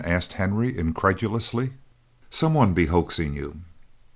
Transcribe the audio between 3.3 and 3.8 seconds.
you."